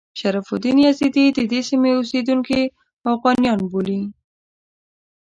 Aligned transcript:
شرف 0.19 0.47
الدین 0.55 0.77
یزدي 0.87 1.25
د 1.37 1.39
دې 1.51 1.61
سیمې 1.69 1.91
اوسیدونکي 1.97 2.61
اوغانیان 3.09 3.59
بولي. 3.71 4.01